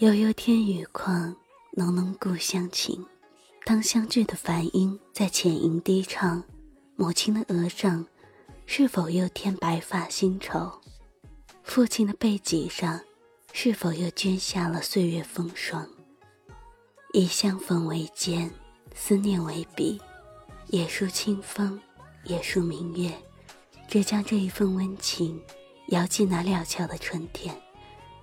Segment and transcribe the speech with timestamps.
[0.00, 1.34] 悠悠天宇旷，
[1.70, 3.02] 浓浓故乡情。
[3.64, 6.44] 当相聚的梵音在浅吟低唱，
[6.96, 8.04] 母亲的额上
[8.66, 10.70] 是否又添白发新愁？
[11.62, 13.00] 父亲的背脊上
[13.54, 15.88] 是否又镌下了岁月风霜？
[17.14, 18.50] 以相逢为笺，
[18.94, 19.98] 思念为笔，
[20.66, 21.80] 也书清风，
[22.24, 23.10] 也书明月，
[23.88, 25.42] 只将这一份温情
[25.88, 27.58] 遥寄那料峭的春天。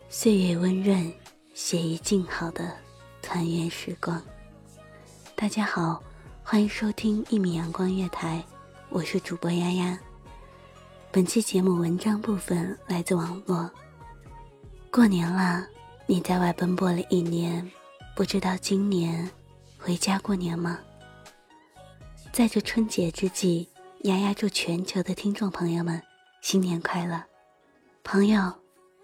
[0.08, 1.12] 岁月温润，
[1.54, 2.76] 写意静好的
[3.22, 4.20] 团圆时光。
[5.36, 6.02] 大家好，
[6.44, 8.44] 欢迎收听一米阳光月台，
[8.90, 9.98] 我是主播丫丫。
[11.12, 13.70] 本期节目文章部分来自网络。
[14.90, 15.64] 过年啦，
[16.08, 17.72] 你在外奔波了一年，
[18.16, 19.30] 不知道今年
[19.78, 20.80] 回家过年吗？
[22.32, 23.70] 在这春节之际，
[24.06, 26.02] 丫丫祝全球的听众朋友们
[26.42, 27.24] 新年快乐。
[28.04, 28.52] 朋友，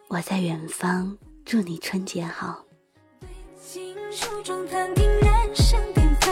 [0.07, 1.15] 我在远方，
[1.49, 2.63] 祝你春节好。
[3.19, 3.27] 对
[3.59, 6.31] 情书中弹听人声鼎沸，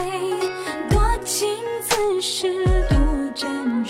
[0.90, 2.96] 多情自是多
[3.34, 3.84] 沾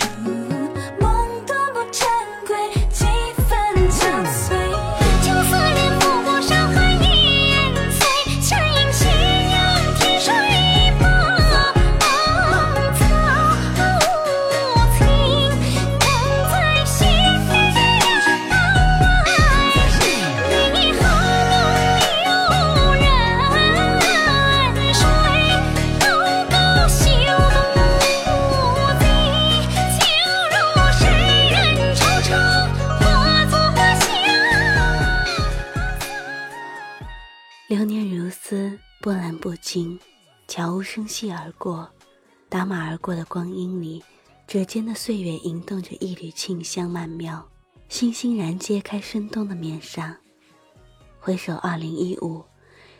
[40.48, 41.88] 悄无声息而过。
[42.48, 44.03] 打马而过的光阴里，
[44.47, 47.47] 指尖的岁月吟动着一缕沁香曼妙，
[47.91, 50.19] 欣欣然揭开深冬的面纱。
[51.20, 52.42] 回首二零一五，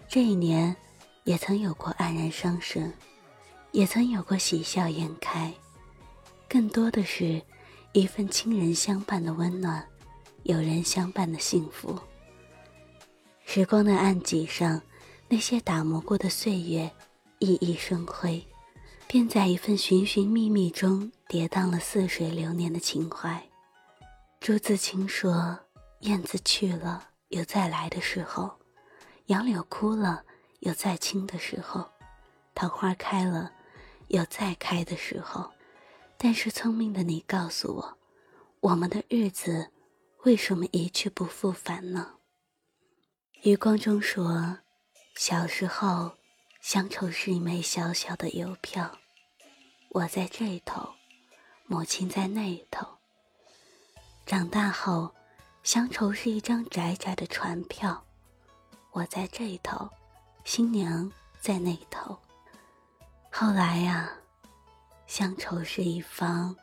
[0.07, 0.77] 这一年，
[1.25, 2.93] 也曾有过黯然伤神，
[3.73, 5.51] 也曾有过喜笑颜开，
[6.47, 7.43] 更多的是
[7.93, 9.83] 一份亲人相伴的温暖，
[10.43, 11.99] 友人相伴的幸福。
[13.47, 14.83] 时光的案几上，
[15.27, 16.91] 那些打磨过的岁月，
[17.41, 18.45] 熠熠生辉，
[19.07, 23.49] 便在一份寻寻觅觅中跌宕了似水流年的情怀。
[24.41, 25.59] 朱自清说
[26.03, 28.59] ：“燕子去了，有再来的时候；
[29.27, 30.25] 杨柳枯了，
[30.61, 31.83] 有再青的时候；
[32.55, 33.53] 桃花开了，
[34.09, 35.51] 有再开的时候。”
[36.21, 37.99] 但是聪明的你告诉我，
[38.59, 39.71] 我们的日子
[40.25, 42.15] 为什么一去不复返呢？
[43.43, 44.59] 余光中说
[45.15, 46.18] ：“小时候，
[46.69, 48.99] 乡愁是一枚小小的邮票，
[49.89, 50.87] 我在这头，
[51.65, 52.87] 母亲在那头。
[54.27, 55.11] 长大后，
[55.63, 58.05] 乡愁是一张窄窄的船票，
[58.91, 59.89] 我在这头，
[60.45, 61.11] 新娘
[61.41, 62.15] 在那头。
[63.33, 64.13] 后来呀、
[65.07, 66.55] 乡愁是一方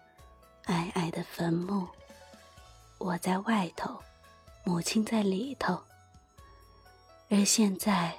[0.66, 1.88] 矮矮的坟墓，
[3.00, 4.00] 我在外头，
[4.63, 5.81] 母亲在里头。
[7.31, 8.16] 而现在，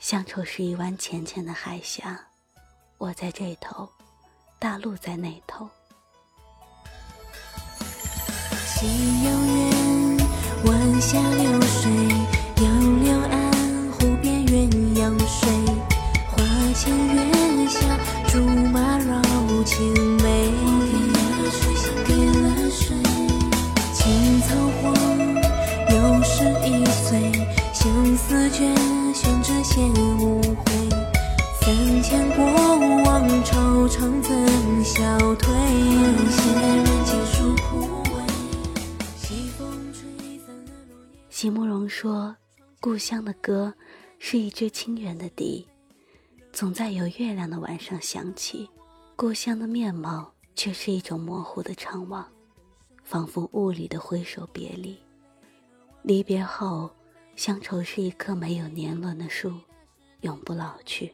[0.00, 2.18] 乡愁是一湾浅浅的海峡，
[2.96, 3.86] 我在这头，
[4.58, 5.68] 大陆在那头。
[8.66, 8.86] 西
[9.22, 10.16] 游远，
[10.64, 11.92] 晚霞流水，
[12.56, 12.66] 悠
[13.02, 13.52] 柳岸，
[13.92, 15.50] 湖边鸳鸯睡。
[16.30, 16.42] 花
[16.72, 17.78] 前月下，
[18.26, 18.40] 竹
[18.72, 19.20] 马绕
[19.64, 20.50] 青梅。
[22.06, 22.96] 给了水，
[23.92, 24.94] 青草黄，
[25.92, 27.20] 又是一岁。
[27.74, 28.74] 相思卷，
[29.70, 30.64] 宣纸写无悔。
[31.60, 32.44] 三千过
[33.04, 35.46] 往，惆怅怎消退？
[36.28, 38.16] 闲人尽数枯萎。
[39.16, 41.14] 西风吹散了落叶。
[41.30, 42.34] 席慕容说
[42.80, 43.72] ：“故乡的歌
[44.18, 45.64] 是一支清远的笛，
[46.52, 48.68] 总在有月亮的晚上响起；
[49.14, 52.26] 故乡的面貌却是一种模糊的怅望，
[53.04, 54.98] 仿佛雾里的挥手别离。
[56.02, 56.90] 离别后，
[57.40, 59.50] 乡愁是一棵没有年轮的树，
[60.20, 61.10] 永不老去。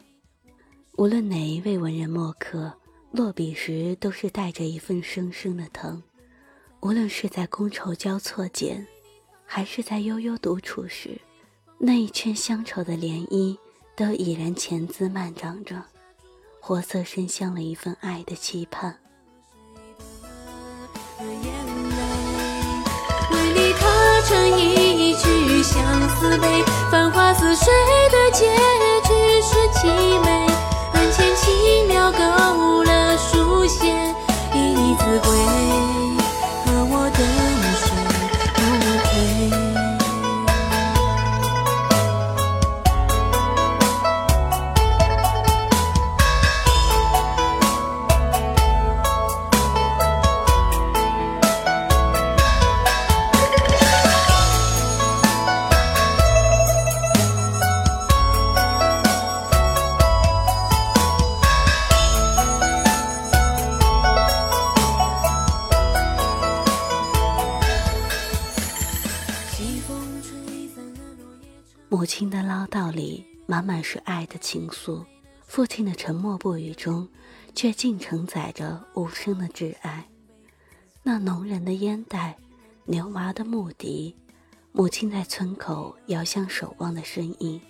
[0.97, 2.75] 无论哪一位文人墨客
[3.13, 6.03] 落笔时，都是带着一份生生的疼。
[6.81, 8.85] 无论是在觥筹交错间。”
[9.47, 11.17] 还是在悠悠独处时，
[11.79, 13.57] 那一圈乡愁的涟漪，
[13.95, 15.81] 都已然潜滋漫长着，
[16.59, 18.99] 活色生香了一份爱的期盼。
[25.67, 27.67] 相思悲，繁花似水
[28.13, 28.45] 的结
[29.03, 29.89] 局是凄
[30.25, 30.47] 美。
[30.95, 33.89] 案前轻描勾勒书写
[34.55, 35.29] 一字归，
[72.19, 75.05] 亲的唠叨里满满是爱的情愫，
[75.45, 77.07] 父亲的沉默不语中，
[77.55, 80.09] 却尽承载着无声的挚爱。
[81.03, 82.35] 那农人的烟袋，
[82.87, 84.17] 牛娃的牧笛，
[84.73, 87.61] 母亲在村口遥相守望的身影，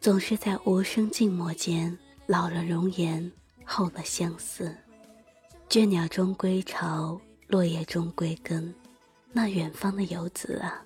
[0.00, 1.96] 总是在无声静默间，
[2.26, 3.30] 老了容颜，
[3.64, 4.76] 厚了相思。
[5.68, 8.74] 倦鸟终归巢，落叶终归根。
[9.32, 10.84] 那远方的游子啊！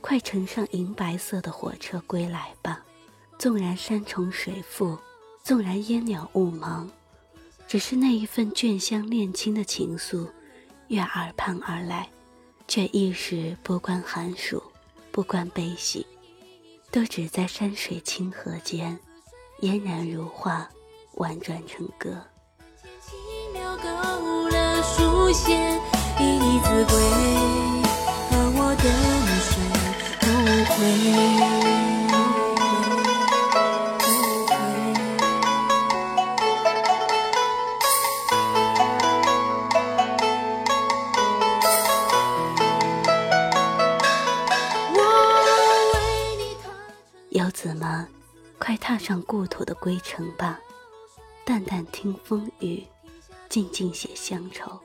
[0.00, 2.84] 快乘上银白色的火车归来吧！
[3.38, 4.98] 纵然山重水复，
[5.42, 6.88] 纵然烟鸟雾茫，
[7.66, 10.28] 只是那一份眷乡恋亲的情愫，
[10.88, 12.08] 越耳畔而来，
[12.66, 14.62] 却一时不关寒暑，
[15.12, 16.06] 不关悲喜，
[16.90, 18.98] 都只在山水清河间，
[19.60, 20.68] 嫣然如画，
[21.14, 22.22] 婉转成歌。
[23.80, 25.54] 勾勒书写
[26.18, 26.98] 一字归，
[28.28, 29.27] 和我等
[47.30, 48.06] 游子们，
[48.58, 50.60] 快踏上故土的归程吧！
[51.44, 52.84] 淡淡听风雨，
[53.48, 54.78] 静静写乡愁，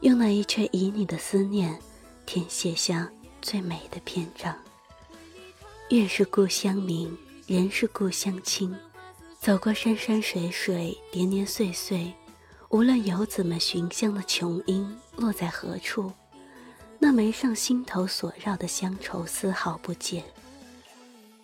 [0.00, 1.80] 用那一阙旖旎的思念，
[2.26, 3.08] 填写下
[3.40, 4.52] 最美的篇章。
[5.92, 7.14] 月是故乡明，
[7.46, 8.74] 人是故乡亲。
[9.38, 12.10] 走过山山水水，年年岁岁，
[12.70, 16.10] 无论游子们寻乡的琼英落在何处，
[16.98, 20.24] 那眉上心头所绕的乡愁丝毫不减。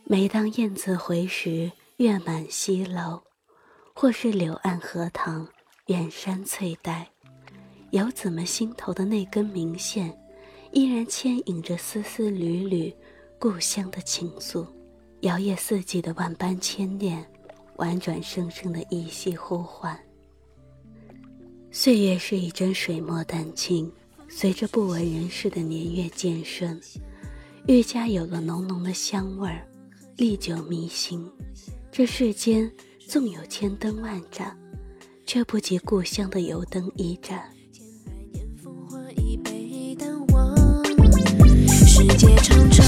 [0.05, 3.21] 每当雁字回时，月满西楼，
[3.93, 5.47] 或是柳岸荷塘，
[5.88, 7.07] 远山翠黛，
[7.90, 10.19] 游子们心头的那根明线，
[10.73, 12.90] 依然牵引着丝丝缕缕
[13.40, 14.66] 故乡的情愫，
[15.21, 17.25] 摇曳四季的万般牵念，
[17.76, 19.97] 婉转声声的依稀呼唤。
[21.71, 23.90] 岁月是一针水墨丹青，
[24.28, 26.80] 随着不为人事的年月渐顺，
[27.68, 29.64] 愈加有了浓浓的香味儿，
[30.16, 31.25] 历久弥新。
[31.92, 32.68] 这世间
[33.07, 34.59] 纵有千灯万盏，
[35.25, 37.49] 却不及故乡的油灯一盏。
[38.61, 40.57] 风华已被淡忘，
[41.68, 42.85] 世界长长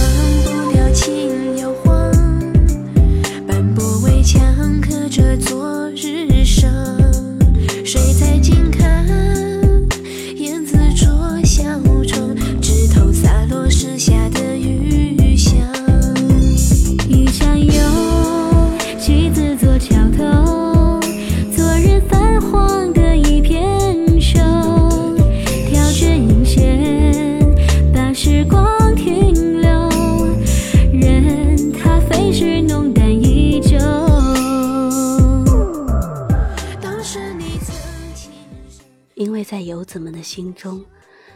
[39.20, 40.82] 因为在游子们的心中，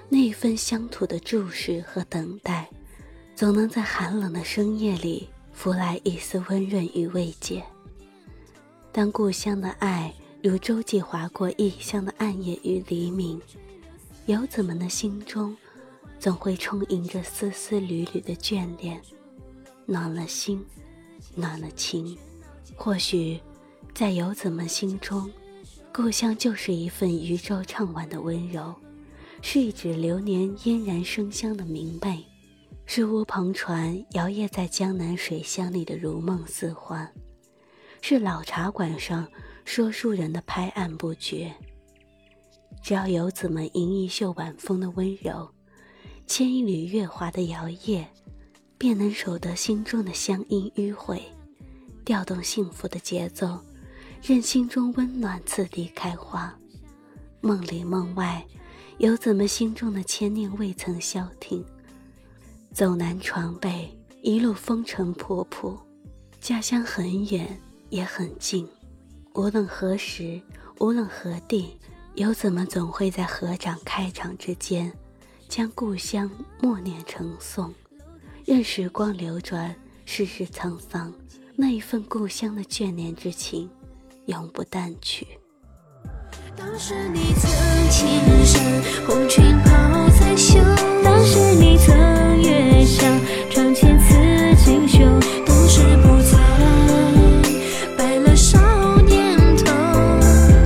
[0.09, 2.67] 那一份乡土的注视和等待，
[3.37, 7.63] 总能在寒冷的深夜里拂来一丝温润与慰藉。
[8.91, 10.11] 当故乡的爱
[10.43, 13.39] 如舟楫划过异乡的暗夜与黎明，
[14.25, 15.55] 游子们的心中，
[16.19, 18.99] 总会充盈着丝丝缕缕的眷恋，
[19.85, 20.65] 暖了心，
[21.35, 22.17] 暖了情。
[22.77, 23.39] 或许，
[23.93, 25.31] 在游子们心中，
[25.97, 28.75] 故乡就是一份渔舟唱晚的温柔，
[29.43, 32.27] 是一纸流年嫣然生香的明媚，
[32.85, 37.09] 是乌篷船摇曳在江南水乡里的如梦似幻。
[38.03, 39.25] 是老茶馆上
[39.65, 41.55] 说书人的拍案不绝。
[42.83, 45.49] 只要游子们吟一袖晚风的温柔，
[46.27, 48.05] 牵一缕月华的摇曳，
[48.77, 51.23] 便能守得心中的乡音迂回，
[52.05, 53.61] 调动幸福的节奏，
[54.27, 56.51] 任心中温暖次第开花。
[57.43, 58.43] 梦里梦外，
[58.97, 61.63] 游子们心中的牵念未曾消停。
[62.73, 65.77] 走南闯北，一路风尘仆仆，
[66.41, 67.61] 家乡很远。
[67.91, 68.67] 也很近，
[69.35, 70.41] 无论何时，
[70.81, 71.79] 无论何地，
[72.15, 74.91] 游子们总会在合掌开场之间，
[75.49, 76.29] 将故乡
[76.61, 77.71] 默念成诵。
[78.47, 79.77] 任时光流转，
[80.07, 81.13] 世事沧桑，
[81.55, 83.71] 那一份故乡的眷恋之情，
[84.27, 85.27] 永不淡去。
[86.57, 87.51] 当时你曾
[87.91, 88.09] 轻
[88.47, 88.63] 声，
[89.07, 90.61] 红裙抛在袖；
[91.03, 91.95] 当时你曾
[92.41, 93.07] 月下，
[93.51, 94.15] 窗前刺
[94.65, 95.01] 锦绣。
[95.45, 96.39] 当时不在，
[97.97, 98.59] 白了少
[99.03, 99.65] 年头。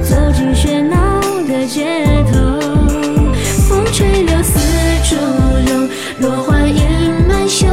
[0.04, 2.38] 走进喧闹的街头，
[3.68, 4.58] 风吹柳丝
[5.08, 5.16] 竹
[5.66, 5.88] 柳，
[6.20, 7.66] 落花掩满袖。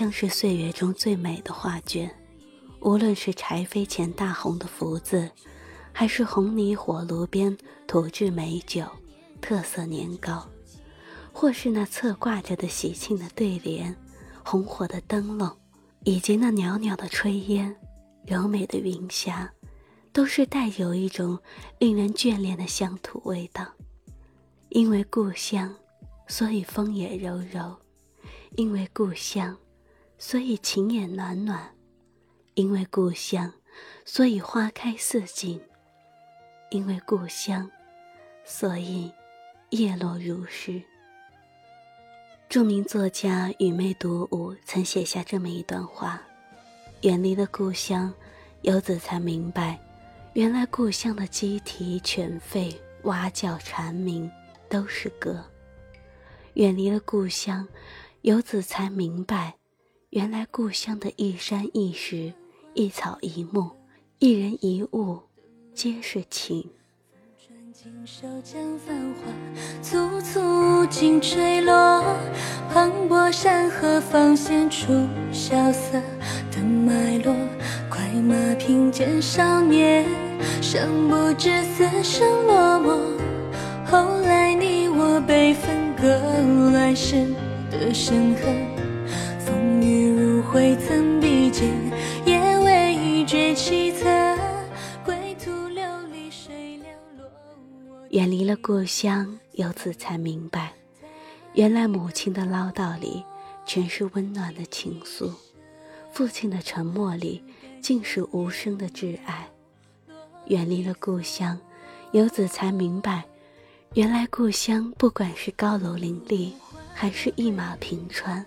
[0.00, 2.10] 像是岁月中最美的画卷，
[2.80, 5.30] 无论是柴扉前大红的福字，
[5.92, 7.54] 还是红泥火炉边
[7.86, 8.82] 土制美酒、
[9.42, 10.48] 特色年糕，
[11.34, 13.94] 或是那侧挂着的喜庆的对联、
[14.42, 15.54] 红火的灯笼，
[16.04, 17.76] 以及那袅袅的炊烟、
[18.24, 19.52] 柔美的云霞，
[20.14, 21.38] 都是带有一种
[21.78, 23.66] 令人眷恋的乡土味道。
[24.70, 25.74] 因为故乡，
[26.26, 27.76] 所以风也柔柔；
[28.56, 29.54] 因为故乡。
[30.22, 31.74] 所以情也暖暖，
[32.52, 33.50] 因为故乡；
[34.04, 35.58] 所以花开似锦，
[36.70, 37.66] 因为故乡；
[38.44, 39.10] 所以
[39.70, 40.82] 叶落如诗。
[42.50, 46.22] 著名作家雨妹独舞曾写下这么一段话：
[47.00, 48.12] 远离了故乡，
[48.60, 49.80] 游子才明白，
[50.34, 54.30] 原来故乡的鸡啼犬吠、蛙叫蝉鸣
[54.68, 55.42] 都是歌；
[56.54, 57.66] 远离了故乡，
[58.20, 59.59] 游子才明白。
[60.10, 62.32] 原来故乡的一山一石、
[62.74, 63.70] 一草一木、
[64.18, 65.20] 一人一物，
[65.72, 66.68] 皆是情。
[68.04, 69.30] 手将繁华
[69.80, 72.02] 簇簇尽坠落，
[72.74, 75.92] 磅礴山河方显出萧瑟
[76.50, 77.32] 的脉络。
[77.88, 80.04] 快马平肩少年，
[80.60, 82.98] 尚不知死生落寞。
[83.86, 86.08] 后来你我被分隔，
[86.72, 87.32] 来世
[87.70, 88.34] 的深
[89.50, 90.78] 恨。
[90.78, 91.68] 曾比肩，
[92.24, 94.36] 也未觉凄恻。
[95.04, 97.28] 归途流离水两落。
[98.10, 100.72] 远离了故乡，由此才明白，
[101.54, 103.22] 原来母亲的唠叨里
[103.66, 105.30] 全是温暖的情愫，
[106.12, 107.42] 父亲的沉默里
[107.82, 109.48] 尽是无声的挚爱。
[110.46, 111.58] 远离了故乡，
[112.12, 113.24] 游子才明白，
[113.94, 116.54] 原来故乡不管是高楼林立，
[116.94, 118.44] 还是一马平川。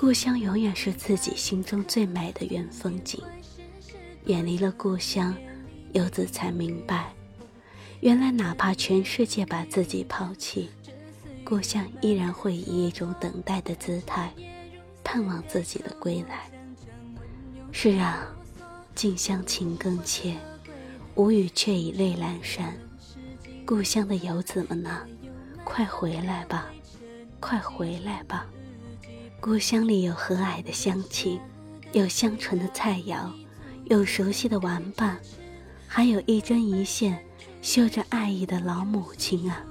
[0.00, 3.22] 故乡永远是自己心中最美的原风景。
[4.24, 5.36] 远离了故乡，
[5.92, 7.12] 游子才明白，
[8.00, 10.70] 原来哪怕全世界把自己抛弃，
[11.44, 14.32] 故乡依然会以一种等待的姿态，
[15.04, 16.50] 盼望自己的归来。
[17.70, 18.26] 是啊，
[18.94, 20.34] 近乡情更怯，
[21.14, 22.74] 无语却已泪阑珊。
[23.66, 25.06] 故乡的游子们呐，
[25.62, 26.70] 快回来吧，
[27.38, 28.46] 快回来吧！
[29.40, 31.40] 故乡里有和蔼的乡亲，
[31.92, 33.32] 有香醇的菜肴，
[33.86, 35.18] 有熟悉的玩伴，
[35.88, 37.18] 还有一针一线
[37.62, 39.64] 绣着爱意的老母亲啊！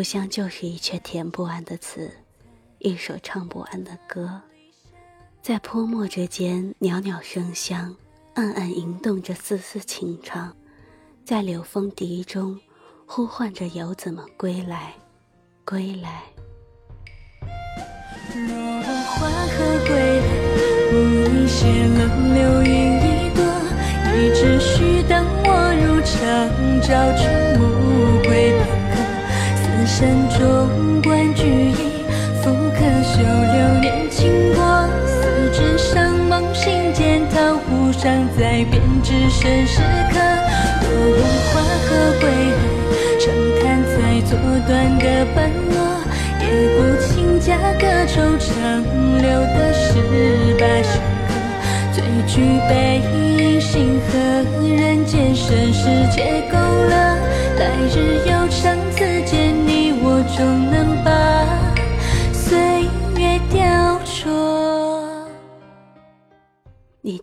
[0.00, 2.10] 故乡就是一阙填不完的词，
[2.78, 4.40] 一首唱不完的歌，
[5.42, 7.94] 在泼墨之间，袅袅生香，
[8.32, 10.56] 暗暗吟动着丝丝情长，
[11.22, 12.58] 在柳风笛中
[13.04, 14.94] 呼唤着游子们归来，
[15.66, 16.22] 归来。
[18.34, 20.26] 若花荷归来，
[20.94, 20.96] 无
[21.28, 23.44] 意谢了流云一朵，
[24.14, 27.49] 你只需等我入长照出。
[30.00, 31.76] 山中观菊影，
[32.40, 34.88] 复可嗅流年经过。
[35.04, 40.18] 四纸上梦醒间，桃湖上在编织生时刻。
[40.80, 41.20] 若我
[41.52, 42.24] 花荷归
[42.56, 42.64] 来，
[43.20, 43.28] 长
[43.60, 45.76] 叹才作断的半落。
[46.40, 48.80] 也不请假歌惆怅
[49.20, 50.00] 留的十
[50.58, 50.96] 八时
[51.28, 51.30] 刻，
[51.92, 54.16] 最具背影星河，
[54.64, 57.20] 人间盛世皆勾勒。
[57.58, 58.69] 来日悠长，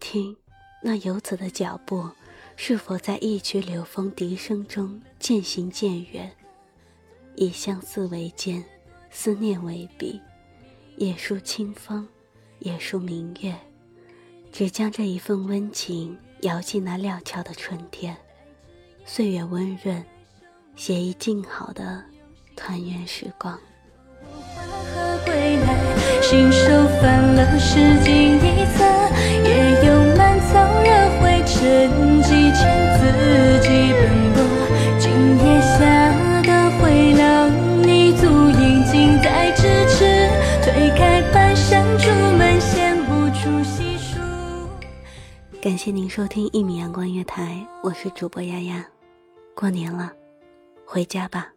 [0.10, 0.38] 听，
[0.82, 2.10] 那游子的脚步，
[2.56, 6.32] 是否在一曲柳风笛声中渐行渐远？
[7.36, 8.64] 以相思为剑。
[9.10, 10.22] 思念为笔，
[10.96, 12.08] 也书清风，
[12.60, 13.54] 也书明月，
[14.50, 18.16] 只将这一份温情摇进那料峭的春天。
[19.04, 20.06] 岁月温润，
[20.78, 22.02] 写意静好的
[22.56, 23.60] 团圆时光。
[24.24, 26.68] 花荷归来，信手
[27.02, 28.38] 翻了诗经
[31.58, 32.62] 惹灰尘，几千
[32.98, 34.38] 字迹奔波。
[35.00, 35.78] 今夜下
[36.44, 37.52] 的回廊。
[37.82, 40.30] 你足印近在咫尺，
[40.64, 44.20] 推开半扇竹门，闲不出细数。
[45.62, 48.86] 感谢您收听一米阳光月台，我是主播丫丫。
[49.56, 50.12] 过年了，
[50.86, 51.57] 回家吧。